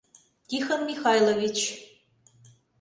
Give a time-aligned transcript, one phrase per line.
[0.47, 1.57] Тихон Михайлович...